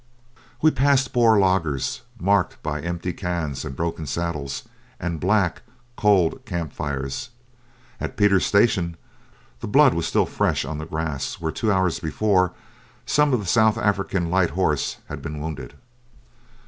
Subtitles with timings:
[0.63, 4.63] We passed Boer laagers marked by empty cans and broken saddles
[4.99, 5.61] and black,
[5.95, 7.29] cold camp fires.
[7.99, 8.97] At Pieter's Station
[9.59, 12.51] the blood was still fresh on the grass where two hours before
[13.05, 15.75] some of the South African Light Horse had been wounded.